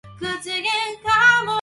[0.03, 1.47] ダメそう